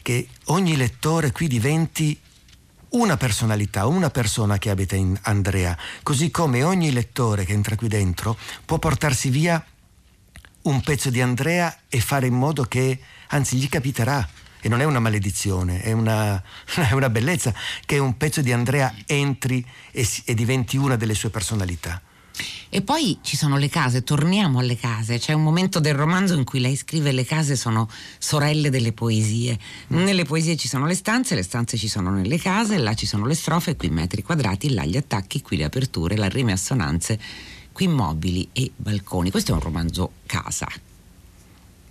che 0.01 0.27
ogni 0.45 0.75
lettore 0.75 1.31
qui 1.31 1.47
diventi 1.47 2.19
una 2.89 3.17
personalità, 3.17 3.85
una 3.87 4.09
persona 4.09 4.57
che 4.57 4.69
abita 4.69 4.95
in 4.95 5.17
Andrea, 5.23 5.77
così 6.03 6.31
come 6.31 6.63
ogni 6.63 6.91
lettore 6.91 7.43
che 7.45 7.53
entra 7.53 7.75
qui 7.75 7.87
dentro 7.87 8.37
può 8.65 8.79
portarsi 8.79 9.29
via 9.29 9.63
un 10.63 10.81
pezzo 10.81 11.09
di 11.09 11.21
Andrea 11.21 11.75
e 11.89 11.99
fare 11.99 12.27
in 12.27 12.35
modo 12.35 12.63
che, 12.63 12.99
anzi, 13.27 13.57
gli 13.57 13.69
capiterà. 13.69 14.27
E 14.59 14.69
non 14.69 14.81
è 14.81 14.85
una 14.85 14.99
maledizione, 14.99 15.81
è 15.81 15.91
una, 15.91 16.41
è 16.89 16.91
una 16.91 17.09
bellezza 17.09 17.53
che 17.85 17.99
un 17.99 18.17
pezzo 18.17 18.41
di 18.41 18.51
Andrea 18.51 18.93
entri 19.05 19.65
e, 19.91 20.07
e 20.25 20.33
diventi 20.33 20.77
una 20.77 20.95
delle 20.95 21.13
sue 21.13 21.29
personalità. 21.29 22.01
E 22.69 22.81
poi 22.81 23.19
ci 23.21 23.37
sono 23.37 23.57
le 23.57 23.69
case, 23.69 24.03
torniamo 24.03 24.59
alle 24.59 24.75
case. 24.75 25.19
C'è 25.19 25.33
un 25.33 25.43
momento 25.43 25.79
del 25.79 25.95
romanzo 25.95 26.33
in 26.33 26.43
cui 26.43 26.59
lei 26.59 26.75
scrive 26.75 27.11
le 27.11 27.25
case 27.25 27.55
sono 27.55 27.89
sorelle 28.17 28.69
delle 28.69 28.91
poesie. 28.91 29.57
Nelle 29.87 30.25
poesie 30.25 30.57
ci 30.57 30.67
sono 30.67 30.85
le 30.85 30.95
stanze, 30.95 31.35
le 31.35 31.43
stanze 31.43 31.77
ci 31.77 31.87
sono 31.87 32.11
nelle 32.11 32.37
case, 32.37 32.77
là 32.77 32.93
ci 32.93 33.05
sono 33.05 33.25
le 33.25 33.35
strofe, 33.35 33.75
qui 33.75 33.89
metri 33.89 34.21
quadrati, 34.21 34.73
là 34.73 34.85
gli 34.85 34.97
attacchi, 34.97 35.41
qui 35.41 35.57
le 35.57 35.63
aperture, 35.63 36.17
la 36.17 36.27
rime 36.27 36.51
assonanze, 36.51 37.19
qui 37.71 37.87
mobili 37.87 38.49
e 38.51 38.71
balconi. 38.75 39.31
Questo 39.31 39.51
è 39.51 39.53
un 39.53 39.61
romanzo 39.61 40.11
casa. 40.25 40.67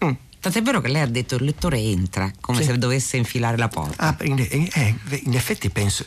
Mm. 0.04 0.10
Tant'è 0.38 0.62
vero 0.62 0.80
che 0.80 0.88
lei 0.88 1.02
ha 1.02 1.06
detto 1.06 1.36
il 1.36 1.44
lettore 1.44 1.78
entra, 1.78 2.30
come 2.40 2.58
sì. 2.58 2.66
se 2.66 2.78
dovesse 2.78 3.16
infilare 3.16 3.56
la 3.56 3.68
porta. 3.68 4.08
Ah, 4.08 4.24
in, 4.24 4.38
in, 4.50 4.68
eh, 4.74 4.94
in, 5.24 5.34
effetti 5.34 5.70
penso, 5.70 6.04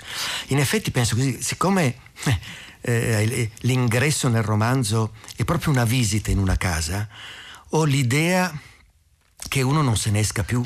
in 0.48 0.60
effetti 0.60 0.91
penso 0.91 1.15
così, 1.15 1.41
siccome... 1.41 1.96
Eh, 2.24 2.67
eh, 2.81 3.51
l'ingresso 3.62 4.27
nel 4.27 4.43
romanzo 4.43 5.13
è 5.36 5.43
proprio 5.43 5.71
una 5.71 5.86
visita 5.86 6.31
in 6.31 6.38
una 6.38 6.57
casa, 6.57 7.07
ho 7.69 7.83
l'idea 7.83 8.57
che 9.48 9.62
uno 9.62 9.81
non 9.81 9.98
se 9.98 10.12
ne 10.12 10.19
esca 10.19 10.43
più, 10.43 10.63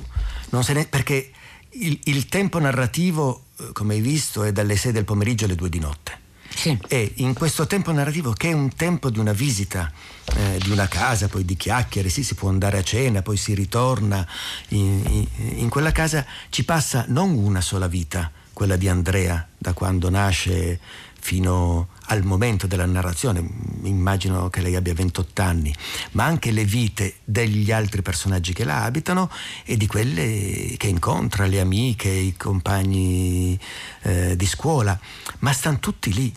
ne, 0.49 0.85
perché 0.87 1.31
il, 1.71 1.99
il, 2.05 2.27
tempo 2.27 2.59
narrativo, 2.59 3.45
eh, 3.59 3.69
come 3.73 3.95
hai 3.95 4.01
visto, 4.01 4.43
è 4.43 4.51
dalle 4.51 4.75
6 4.75 4.91
del 4.91 5.05
pomeriggio 5.05 5.45
alle 5.45 5.55
2 5.55 5.69
di 5.69 5.79
notte. 5.79 6.21
Sì. 6.55 6.77
E 6.87 7.13
in 7.15 7.33
questo 7.33 7.65
tempo 7.65 7.91
narrativo, 7.91 8.31
che 8.33 8.49
è 8.49 8.53
un 8.53 8.73
tempo 8.75 9.09
di 9.09 9.17
una 9.17 9.33
visita 9.33 9.91
eh, 10.35 10.59
di 10.61 10.69
una 10.69 10.87
casa, 10.87 11.27
poi 11.27 11.43
di 11.45 11.55
chiacchiere, 11.55 12.09
sì, 12.09 12.23
si 12.23 12.35
può 12.35 12.49
andare 12.49 12.77
a 12.77 12.83
cena, 12.83 13.21
poi 13.21 13.37
si 13.37 13.55
ritorna 13.55 14.25
in, 14.69 15.03
in, 15.09 15.27
in 15.57 15.69
quella 15.69 15.91
casa, 15.91 16.25
ci 16.49 16.63
passa 16.63 17.05
non 17.07 17.31
una 17.31 17.61
sola 17.61 17.87
vita, 17.87 18.31
quella 18.53 18.75
di 18.75 18.87
Andrea, 18.87 19.47
da 19.57 19.73
quando 19.73 20.09
nasce 20.09 20.79
fino 21.23 21.87
al 22.07 22.25
momento 22.25 22.67
della 22.67 22.85
narrazione, 22.85 23.41
immagino 23.83 24.49
che 24.49 24.59
lei 24.59 24.75
abbia 24.75 24.93
28 24.93 25.41
anni, 25.41 25.73
ma 26.11 26.25
anche 26.25 26.51
le 26.51 26.65
vite 26.65 27.15
degli 27.23 27.71
altri 27.71 28.01
personaggi 28.01 28.51
che 28.51 28.65
la 28.65 28.83
abitano 28.83 29.31
e 29.63 29.77
di 29.77 29.87
quelle 29.87 30.75
che 30.75 30.87
incontra, 30.87 31.45
le 31.45 31.61
amiche, 31.61 32.09
i 32.09 32.35
compagni 32.35 33.57
eh, 34.01 34.35
di 34.35 34.45
scuola, 34.45 34.99
ma 35.39 35.53
stanno 35.53 35.79
tutti 35.79 36.13
lì. 36.13 36.33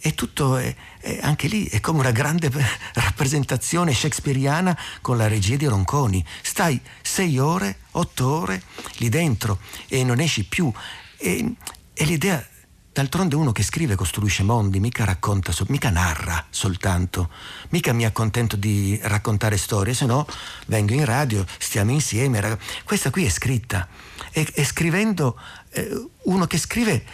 E 0.00 0.14
tutto 0.14 0.56
è, 0.56 0.74
è, 0.98 1.20
anche 1.22 1.46
lì 1.46 1.66
è 1.66 1.78
come 1.78 2.00
una 2.00 2.10
grande 2.10 2.50
rappresentazione 2.94 3.94
shakespeariana 3.94 4.76
con 5.00 5.16
la 5.16 5.28
regia 5.28 5.54
di 5.54 5.66
Ronconi. 5.66 6.22
Stai 6.42 6.78
sei 7.02 7.38
ore, 7.38 7.78
otto 7.92 8.28
ore 8.28 8.62
lì 8.96 9.08
dentro 9.08 9.60
e 9.86 10.02
non 10.02 10.18
esci 10.18 10.42
più. 10.44 10.70
E, 11.16 11.52
e 11.94 12.04
l'idea 12.04 12.44
D'altronde 12.94 13.34
uno 13.34 13.50
che 13.50 13.64
scrive 13.64 13.96
costruisce 13.96 14.44
mondi, 14.44 14.78
mica 14.78 15.04
racconta, 15.04 15.52
mica 15.66 15.90
narra 15.90 16.46
soltanto, 16.48 17.28
mica 17.70 17.92
mi 17.92 18.04
accontento 18.04 18.54
di 18.54 18.96
raccontare 19.02 19.56
storie, 19.56 19.94
se 19.94 20.06
no 20.06 20.24
vengo 20.66 20.92
in 20.92 21.04
radio, 21.04 21.44
stiamo 21.58 21.90
insieme. 21.90 22.56
Questa 22.84 23.10
qui 23.10 23.24
è 23.24 23.30
scritta 23.30 23.88
e, 24.30 24.46
e 24.54 24.64
scrivendo, 24.64 25.36
eh, 25.70 26.06
uno 26.22 26.46
che 26.46 26.56
scrive 26.56 27.04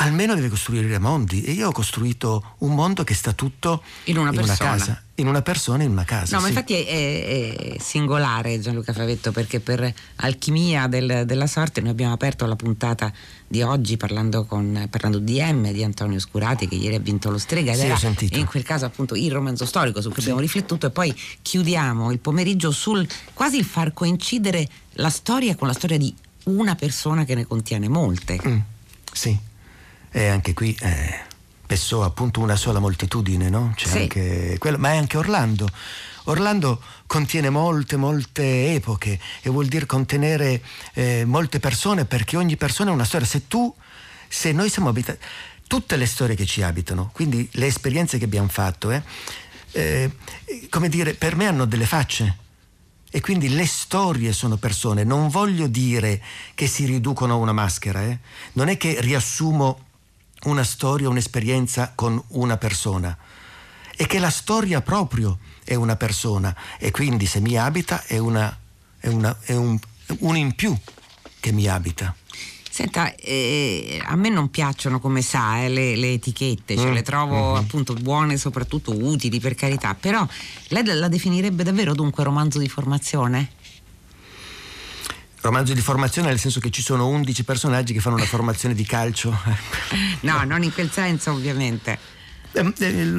almeno 0.00 0.34
deve 0.34 0.48
costruire 0.48 0.98
mondi 0.98 1.42
e 1.42 1.52
io 1.52 1.68
ho 1.68 1.72
costruito 1.72 2.54
un 2.58 2.74
mondo 2.74 3.04
che 3.04 3.14
sta 3.14 3.32
tutto 3.32 3.82
in 4.04 4.18
una, 4.18 4.30
in 4.30 4.38
una 4.38 4.56
casa 4.56 5.02
in 5.18 5.26
una 5.26 5.42
persona 5.42 5.82
in 5.82 5.90
una 5.90 6.04
casa. 6.04 6.36
No, 6.36 6.38
sì. 6.38 6.42
ma 6.42 6.48
infatti 6.48 6.74
è, 6.74 7.74
è, 7.74 7.76
singolare 7.80 8.60
Gianluca 8.60 8.92
Favetto 8.92 9.32
perché 9.32 9.58
per 9.58 9.92
alchimia 10.16 10.86
del, 10.86 11.24
della 11.26 11.46
sorte 11.46 11.80
noi 11.80 11.90
abbiamo 11.90 12.12
aperto 12.12 12.46
la 12.46 12.54
puntata 12.54 13.12
di 13.46 13.62
oggi 13.62 13.96
parlando, 13.96 14.44
con, 14.44 14.86
parlando 14.88 15.18
di 15.18 15.40
M 15.40 15.72
di 15.72 15.82
Antonio 15.82 16.20
Scurati 16.20 16.68
che 16.68 16.76
ieri 16.76 16.94
ha 16.94 17.00
vinto 17.00 17.30
lo 17.30 17.38
Strega 17.38 17.72
ed 17.72 17.78
sì, 17.78 17.86
era 17.86 18.38
in 18.38 18.46
quel 18.46 18.62
caso 18.62 18.84
appunto 18.84 19.16
il 19.16 19.32
romanzo 19.32 19.66
storico 19.66 20.00
su 20.00 20.08
cui 20.08 20.18
sì. 20.18 20.28
abbiamo 20.28 20.40
riflettuto 20.40 20.86
e 20.86 20.90
poi 20.90 21.12
chiudiamo 21.42 22.12
il 22.12 22.20
pomeriggio 22.20 22.70
sul 22.70 23.06
quasi 23.34 23.58
il 23.58 23.64
far 23.64 23.92
coincidere 23.92 24.68
la 24.92 25.10
storia 25.10 25.56
con 25.56 25.66
la 25.66 25.74
storia 25.74 25.98
di 25.98 26.14
una 26.44 26.76
persona 26.76 27.24
che 27.24 27.34
ne 27.34 27.44
contiene 27.44 27.88
molte. 27.88 28.38
Mm, 28.46 28.58
sì, 29.12 29.36
e 30.10 30.28
anche 30.28 30.54
qui... 30.54 30.76
Eh 30.80 31.26
Pessoa 31.68 32.06
appunto 32.06 32.40
una 32.40 32.56
sola 32.56 32.78
moltitudine, 32.78 33.50
no? 33.50 33.74
C'è 33.76 33.88
sì. 33.88 33.98
anche 33.98 34.56
quello, 34.58 34.78
ma 34.78 34.92
è 34.92 34.96
anche 34.96 35.18
Orlando. 35.18 35.68
Orlando 36.24 36.80
contiene 37.06 37.50
molte, 37.50 37.96
molte 37.96 38.72
epoche 38.72 39.20
e 39.42 39.50
vuol 39.50 39.66
dire 39.66 39.84
contenere 39.84 40.62
eh, 40.94 41.26
molte 41.26 41.60
persone 41.60 42.06
perché 42.06 42.38
ogni 42.38 42.56
persona 42.56 42.88
è 42.90 42.94
una 42.94 43.04
storia. 43.04 43.26
Se 43.26 43.48
tu, 43.48 43.70
se 44.28 44.52
noi 44.52 44.70
siamo 44.70 44.88
abitati, 44.88 45.18
tutte 45.66 45.96
le 45.96 46.06
storie 46.06 46.34
che 46.34 46.46
ci 46.46 46.62
abitano, 46.62 47.10
quindi 47.12 47.46
le 47.52 47.66
esperienze 47.66 48.16
che 48.16 48.24
abbiamo 48.24 48.48
fatto, 48.48 48.90
eh, 48.90 49.02
eh, 49.72 50.10
come 50.70 50.88
dire, 50.88 51.12
per 51.12 51.36
me 51.36 51.48
hanno 51.48 51.66
delle 51.66 51.84
facce. 51.84 52.38
E 53.10 53.20
quindi 53.20 53.50
le 53.50 53.66
storie 53.66 54.32
sono 54.32 54.56
persone. 54.56 55.04
Non 55.04 55.28
voglio 55.28 55.66
dire 55.66 56.22
che 56.54 56.66
si 56.66 56.86
riducono 56.86 57.34
a 57.34 57.36
una 57.36 57.52
maschera, 57.52 58.04
eh? 58.04 58.18
non 58.54 58.68
è 58.68 58.78
che 58.78 59.02
riassumo 59.02 59.87
una 60.44 60.64
storia, 60.64 61.08
un'esperienza 61.08 61.92
con 61.94 62.22
una 62.28 62.56
persona 62.56 63.16
e 63.96 64.06
che 64.06 64.20
la 64.20 64.30
storia 64.30 64.80
proprio 64.80 65.38
è 65.64 65.74
una 65.74 65.96
persona 65.96 66.54
e 66.78 66.90
quindi 66.92 67.26
se 67.26 67.40
mi 67.40 67.56
abita 67.56 68.04
è, 68.04 68.16
una, 68.18 68.56
è, 68.98 69.08
una, 69.08 69.36
è 69.40 69.54
un, 69.54 69.76
un 70.20 70.36
in 70.36 70.54
più 70.54 70.76
che 71.40 71.52
mi 71.52 71.66
abita. 71.66 72.14
Senta, 72.70 73.12
eh, 73.16 74.00
a 74.06 74.14
me 74.14 74.28
non 74.28 74.50
piacciono, 74.50 75.00
come 75.00 75.20
sa, 75.20 75.64
eh, 75.64 75.68
le, 75.68 75.96
le, 75.96 76.12
etichette, 76.12 76.76
cioè 76.76 76.90
mm. 76.90 76.94
le 76.94 77.02
trovo 77.02 77.34
mm-hmm. 77.34 77.64
appunto 77.64 77.92
buone 77.94 78.36
soprattutto 78.36 78.92
utili 78.92 79.40
per 79.40 79.56
carità, 79.56 79.96
però 79.96 80.24
lei 80.68 80.84
la 80.84 81.08
definirebbe 81.08 81.64
davvero 81.64 81.92
dunque 81.92 82.22
romanzo 82.22 82.60
di 82.60 82.68
formazione? 82.68 83.50
Romanzo 85.40 85.74
di 85.74 85.80
formazione 85.80 86.28
nel 86.28 86.38
senso 86.38 86.60
che 86.60 86.70
ci 86.70 86.82
sono 86.82 87.06
11 87.08 87.44
personaggi 87.44 87.92
che 87.92 88.00
fanno 88.00 88.16
una 88.16 88.24
formazione 88.24 88.74
di 88.74 88.84
calcio. 88.84 89.36
no, 90.20 90.44
non 90.44 90.62
in 90.62 90.72
quel 90.72 90.90
senso 90.90 91.32
ovviamente. 91.32 91.98
Eh, 92.52 92.72
eh, 92.78 93.12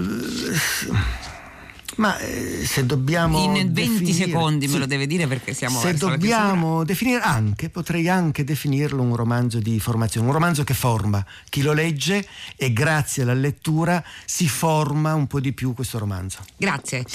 ma 2.00 2.18
eh, 2.18 2.66
se 2.66 2.86
dobbiamo. 2.86 3.44
In 3.44 3.54
20 3.54 3.72
definire, 3.74 4.26
secondi 4.26 4.68
me 4.68 4.78
lo 4.80 4.86
deve 4.86 5.06
dire 5.06 5.28
perché 5.28 5.54
siamo. 5.54 5.80
Se 5.80 5.94
dobbiamo 5.94 6.84
definire 6.84 7.22
anche, 7.22 7.70
potrei 7.70 8.08
anche 8.10 8.44
definirlo 8.44 9.02
un 9.02 9.16
romanzo 9.16 9.60
di 9.60 9.80
formazione, 9.80 10.28
un 10.28 10.34
romanzo 10.34 10.64
che 10.64 10.74
forma 10.74 11.24
chi 11.50 11.62
lo 11.62 11.74
legge 11.74 12.26
e 12.56 12.74
grazie 12.74 13.24
alla 13.24 13.34
lettura 13.34 14.04
si 14.26 14.48
forma 14.48 15.14
un 15.14 15.28
po' 15.28 15.40
di 15.40 15.54
più 15.54 15.74
questo 15.74 16.00
romanzo. 16.00 16.40
Grazie. 16.58 17.06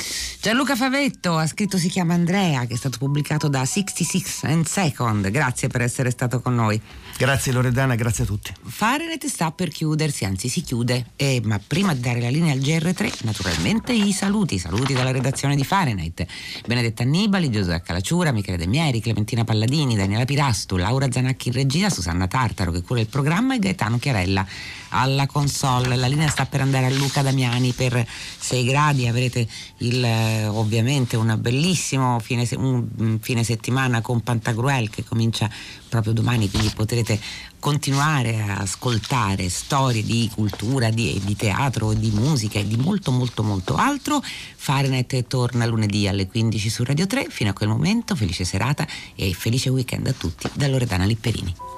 Gianluca 0.41 0.77
Favetto 0.77 1.37
ha 1.37 1.47
scritto 1.47 1.79
Si 1.79 1.89
chiama 1.89 2.15
Andrea, 2.15 2.67
che 2.67 2.75
è 2.75 2.77
stato 2.77 2.99
pubblicato 2.99 3.49
da 3.49 3.65
66 3.65 4.51
and 4.53 4.67
Second. 4.67 5.31
Grazie 5.31 5.69
per 5.69 5.81
essere 5.81 6.11
stato 6.11 6.41
con 6.41 6.55
noi. 6.55 6.81
Grazie 7.17 7.53
Loredana, 7.53 7.95
grazie 7.95 8.25
a 8.25 8.27
tutti. 8.27 8.53
Fahrenheit 8.63 9.25
sta 9.27 9.51
per 9.51 9.71
chiudersi, 9.71 10.25
anzi 10.25 10.49
si 10.49 10.61
chiude, 10.61 11.13
eh, 11.17 11.41
ma 11.45 11.59
prima 11.65 11.95
di 11.95 12.01
dare 12.01 12.21
la 12.21 12.29
linea 12.29 12.53
al 12.53 12.59
GR3, 12.59 13.25
naturalmente 13.25 13.93
i 13.93 14.13
saluti, 14.13 14.59
saluti 14.59 14.74
dalla 14.83 15.13
redazione 15.13 15.55
di 15.55 15.65
Fahrenheit. 15.65 16.27
Benedetta 16.67 17.03
Annibali, 17.05 17.51
Giuseppe 17.51 17.85
Calacciura, 17.87 18.33
Michele 18.33 18.57
De 18.57 18.67
Mieri, 18.67 19.01
Clementina 19.01 19.45
Palladini, 19.45 19.95
Daniela 19.95 20.25
Pirastu, 20.25 20.77
Laura 20.77 21.11
Zanacchi 21.11 21.49
in 21.49 21.55
regia, 21.55 21.91
Susanna 21.91 22.27
Tartaro 22.27 22.73
che 22.73 22.83
cura 22.83 23.01
il 23.01 23.07
programma 23.07 23.55
e 23.55 23.59
Gaetano 23.61 23.99
Chiarella 23.99 24.45
alla 24.91 25.27
console. 25.27 25.97
La 25.97 26.07
linea 26.07 26.29
sta 26.29 26.47
per 26.47 26.61
andare 26.61 26.87
a 26.87 26.91
Luca 26.91 27.23
Damiani 27.23 27.73
per 27.73 28.05
6 28.39 28.65
gradi, 28.65 29.07
avrete 29.07 29.47
il, 29.79 30.05
eh, 30.05 30.47
ovviamente 30.47 31.17
un 31.17 31.37
bellissimo 31.39 32.19
fine, 32.19 32.49
un 32.57 33.19
fine 33.21 33.45
settimana 33.45 34.01
con 34.01 34.23
Pantagruel 34.23 34.91
che 34.91 35.05
comincia 35.05 35.49
proprio 35.95 36.13
domani, 36.13 36.51
quindi 36.51 36.71
potrete 36.75 37.21
continuare 37.61 38.41
a 38.41 38.57
ascoltare 38.57 39.49
storie 39.49 40.03
di 40.03 40.29
cultura, 40.35 40.91
di, 40.91 41.21
di 41.25 41.37
teatro, 41.37 41.93
di 41.93 42.11
musica 42.11 42.59
e 42.59 42.67
di 42.67 42.77
molto 42.77 43.13
molto 43.13 43.45
molto 43.45 43.77
altro. 43.77 44.21
Fahrenheit 44.57 45.29
torna 45.29 45.67
lunedì 45.67 46.09
alle 46.09 46.27
15 46.27 46.69
su 46.69 46.83
Radio 46.83 47.07
3. 47.07 47.29
Fino 47.31 47.51
a 47.51 47.53
quel 47.53 47.69
momento, 47.69 48.17
felice 48.17 48.45
serata 48.45 48.85
e 49.15 49.33
felice 49.35 49.71
weekend 49.71 50.09
a 50.09 50.13
tutti 50.13 50.51
da 50.53 50.67
Loredana 50.67 51.05
Lipperini. 51.05 51.74